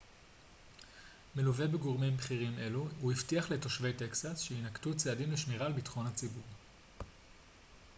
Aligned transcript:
מלווה 1.35 1.67
בגורמים 1.67 2.17
בכירים 2.17 2.59
אלו 2.59 2.87
הוא 3.01 3.11
הבטיח 3.11 3.51
לתושבי 3.51 3.93
טקסס 3.93 4.39
שיינקטו 4.39 4.95
צעדים 4.95 5.31
לשמירה 5.31 5.65
על 5.65 5.73
ביטחון 5.73 6.05
הציבור 6.07 6.43